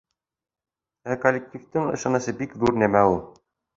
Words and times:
Ә 1.11 1.17
коллективтың 1.25 1.91
ышанысы 1.99 2.35
бик 2.41 2.57
ҙур 2.65 2.77
нәмә 2.85 3.09
ул. 3.15 3.21